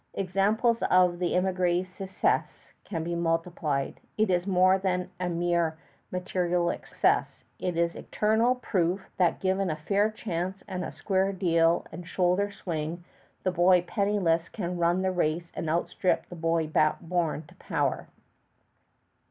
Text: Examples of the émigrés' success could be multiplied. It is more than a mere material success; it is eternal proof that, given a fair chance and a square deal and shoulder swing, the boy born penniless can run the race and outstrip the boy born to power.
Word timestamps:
Examples 0.15 0.81
of 0.89 1.19
the 1.19 1.33
émigrés' 1.33 1.85
success 1.85 2.65
could 2.89 3.03
be 3.03 3.13
multiplied. 3.13 3.99
It 4.17 4.31
is 4.31 4.47
more 4.47 4.79
than 4.79 5.11
a 5.19 5.29
mere 5.29 5.77
material 6.11 6.71
success; 6.71 7.43
it 7.59 7.77
is 7.77 7.93
eternal 7.93 8.55
proof 8.55 9.11
that, 9.17 9.39
given 9.39 9.69
a 9.69 9.75
fair 9.75 10.09
chance 10.09 10.63
and 10.67 10.83
a 10.83 10.91
square 10.91 11.31
deal 11.31 11.85
and 11.91 12.07
shoulder 12.07 12.49
swing, 12.51 13.03
the 13.43 13.51
boy 13.51 13.81
born 13.81 13.85
penniless 13.89 14.49
can 14.49 14.75
run 14.79 15.03
the 15.03 15.11
race 15.11 15.51
and 15.53 15.69
outstrip 15.69 16.25
the 16.29 16.35
boy 16.35 16.65
born 16.99 17.43
to 17.43 17.53
power. 17.57 18.07